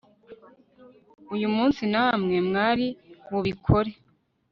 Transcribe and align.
uyu 1.33 1.47
munsi 1.55 1.81
namwe 1.93 2.35
mwari 2.47 2.87
bubikore 3.31 3.91